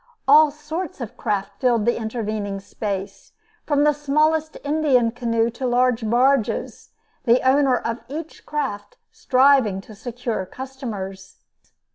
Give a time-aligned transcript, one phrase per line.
[0.27, 3.33] All sorts of craft filled the intervening space,
[3.67, 6.89] from the smallest Indian canoe to large barges,
[7.25, 11.43] the owner of each craft striving to secure customers.